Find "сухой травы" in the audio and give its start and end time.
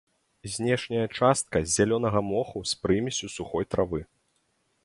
3.37-4.01